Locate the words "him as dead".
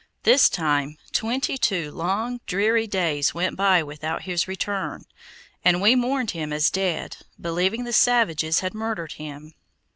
6.31-7.17